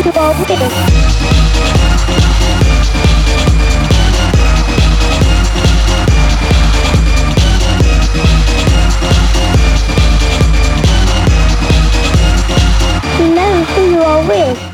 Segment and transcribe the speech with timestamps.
[0.00, 0.60] ールがあるけど。
[13.34, 14.69] Now who you are with.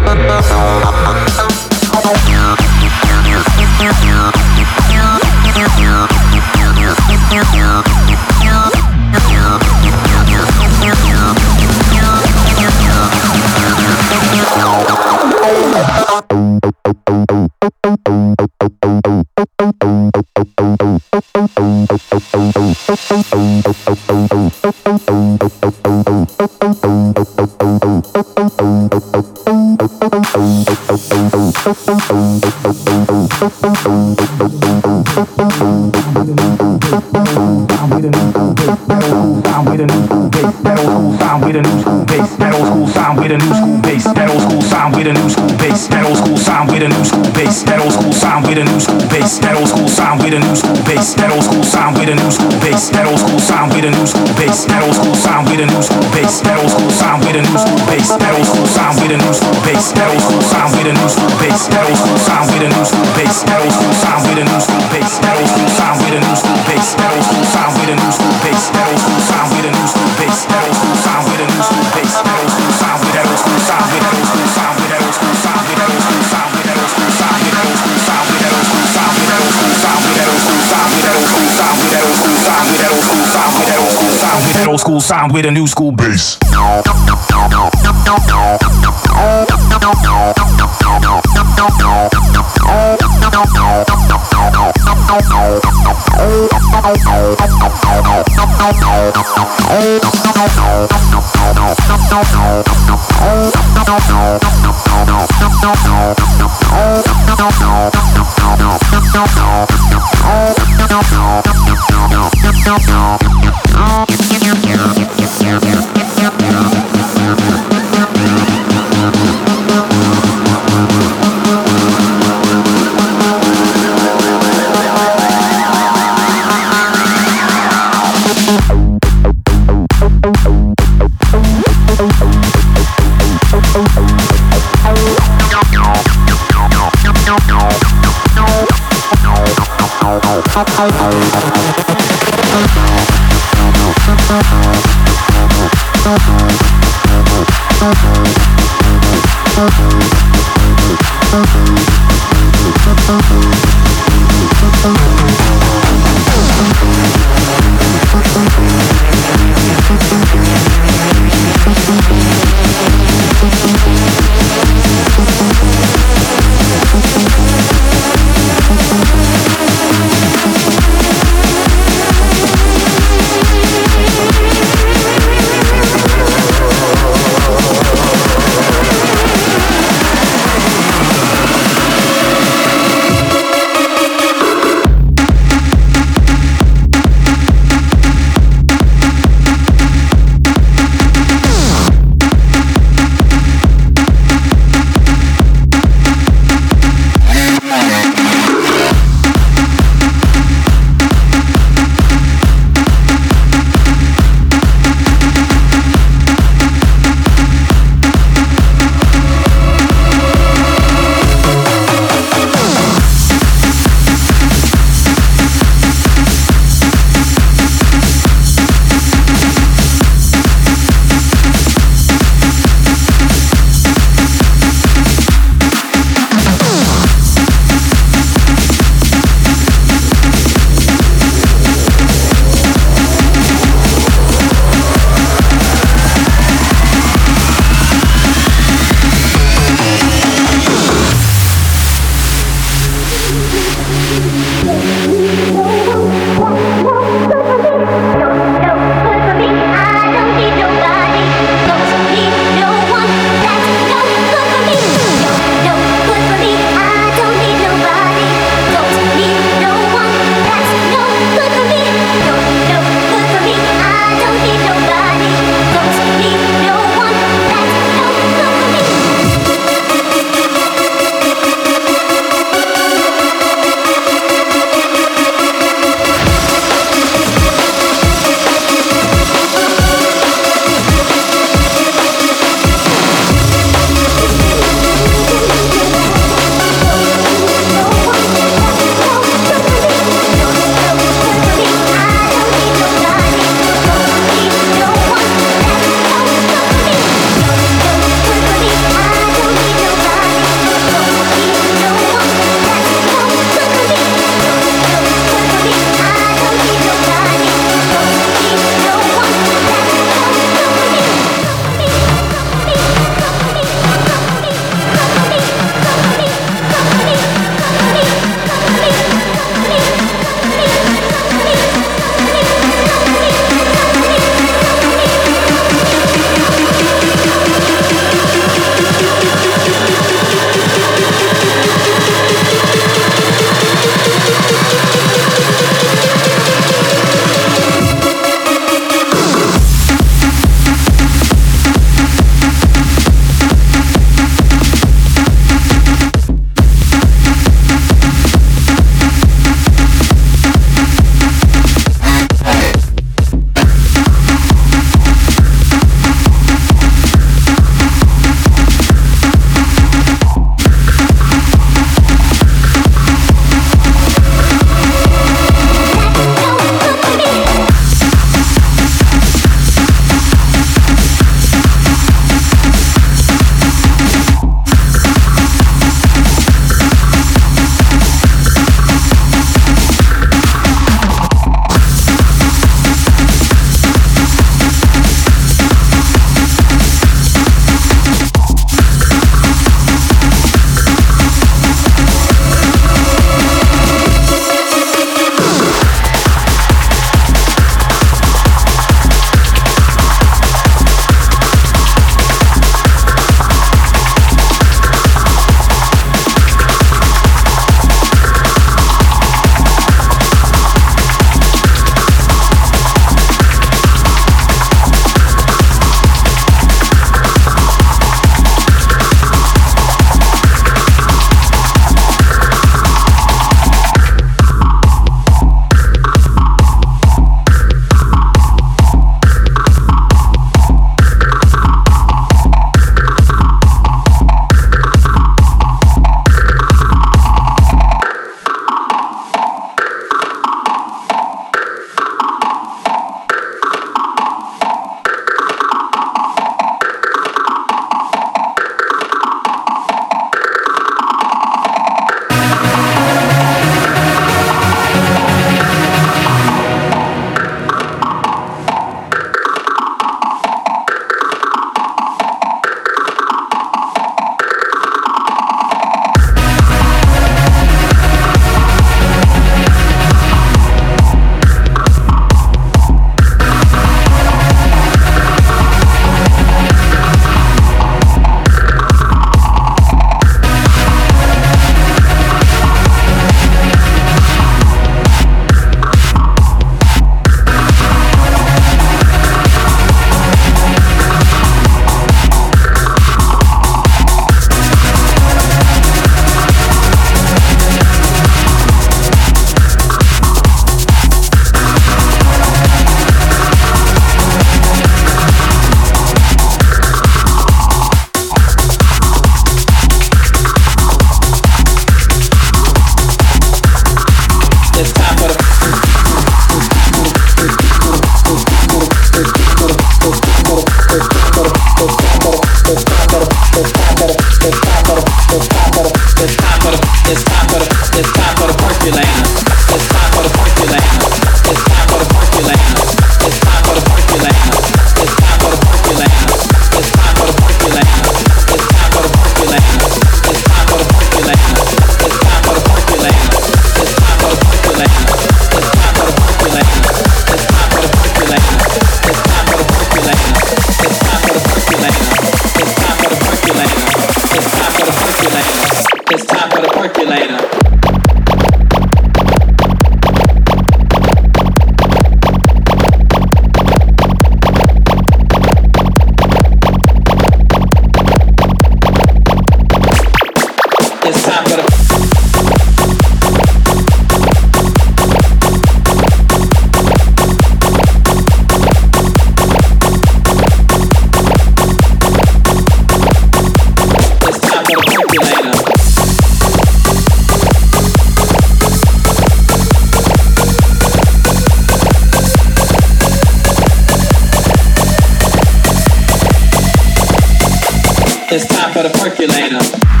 [598.73, 600.00] For the percolator.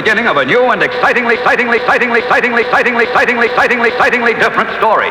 [0.00, 5.10] Beginning of a new and excitingly, excitingly, excitingly, excitingly, excitingly, excitingly, excitingly, different story.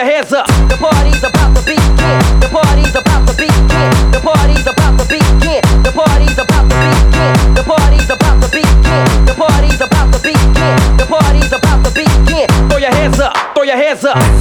[0.00, 0.46] Your hands up.
[0.68, 2.20] The party's about to begin.
[2.40, 3.90] The party's about to begin.
[4.12, 5.60] The party's about to begin.
[5.82, 7.52] The party's about to begin.
[7.52, 9.26] The party's about to begin.
[9.26, 10.96] The party's about to begin.
[10.96, 12.48] The party's about to begin.
[12.70, 14.39] Throw your hands up, throw your hands up.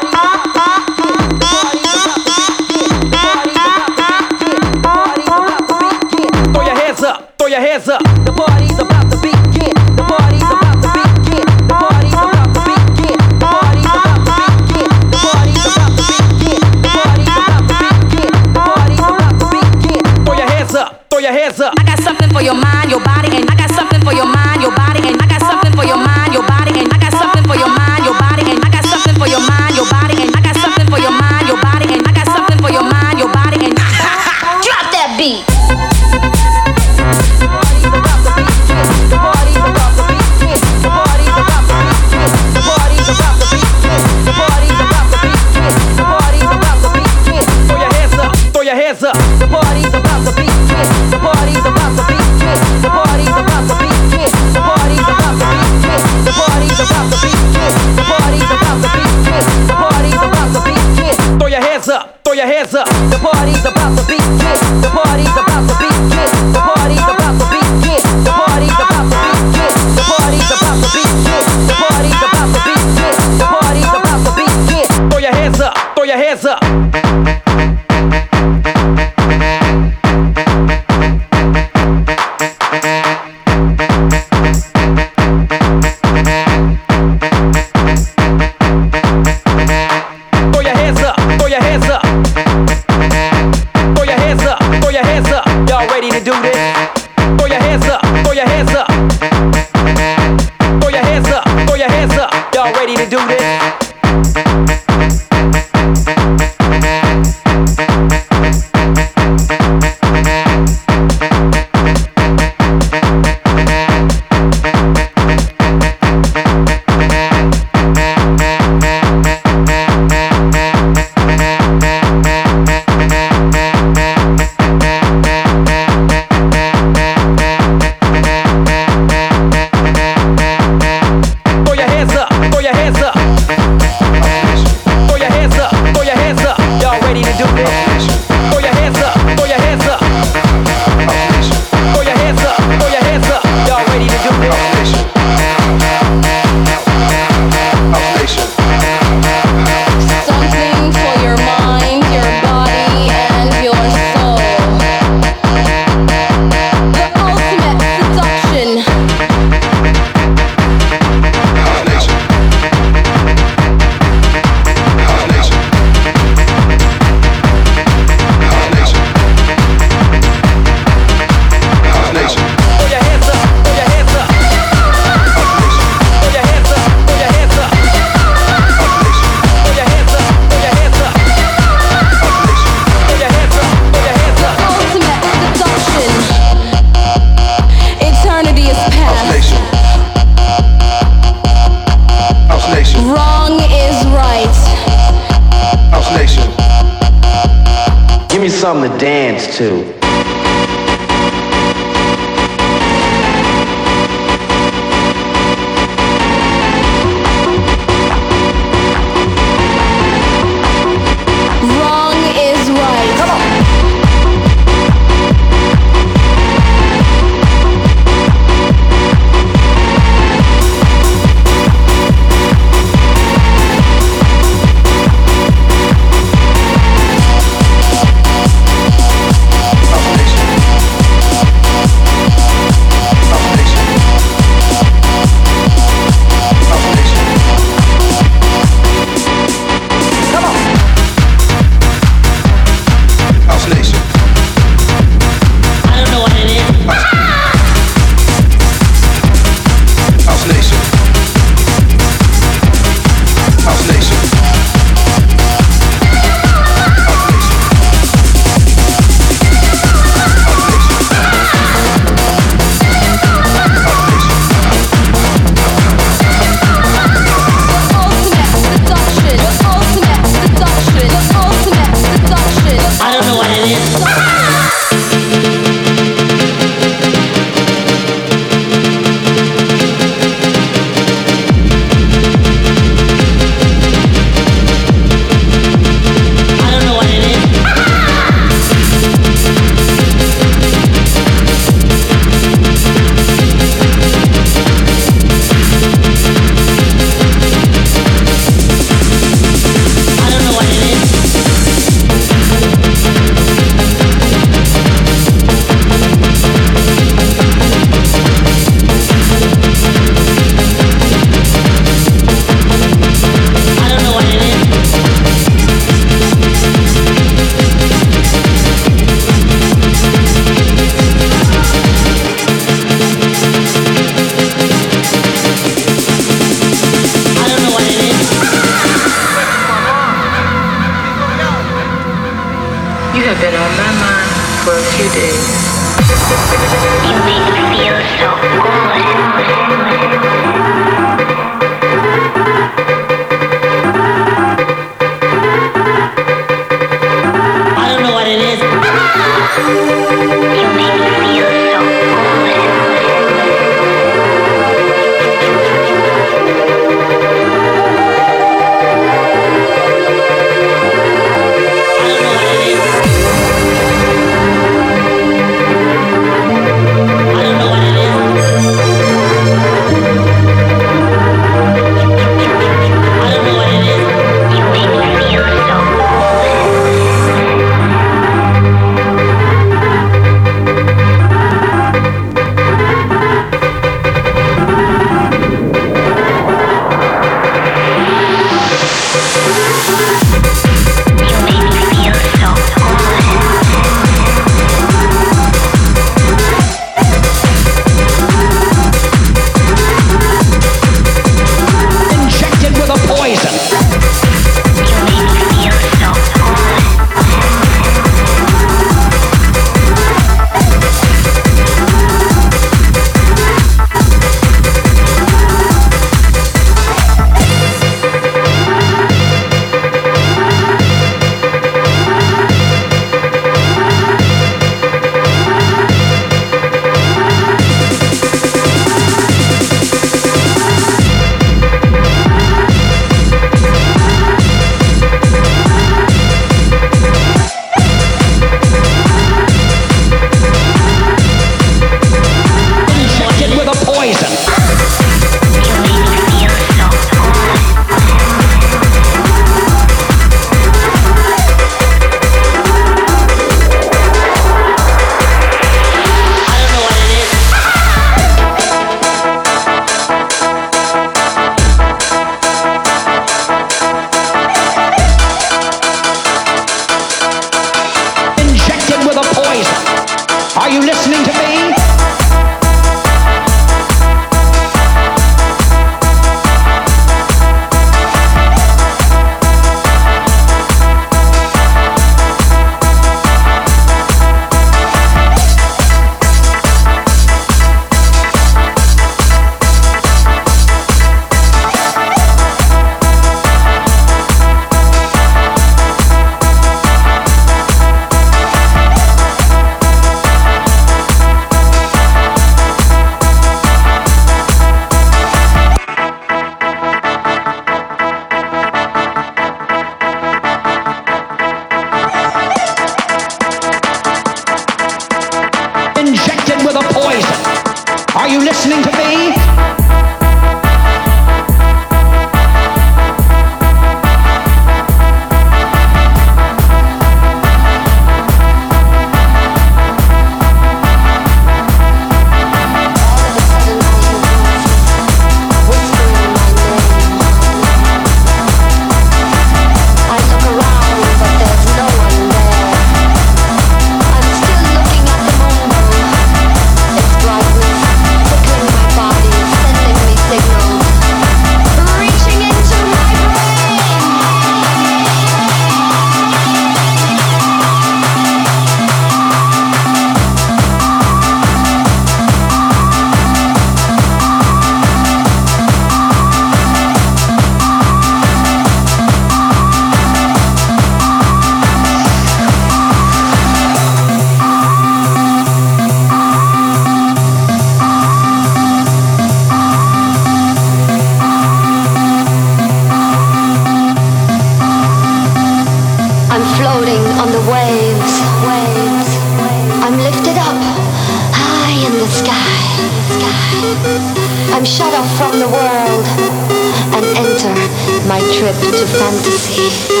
[598.97, 600.00] Fantasy.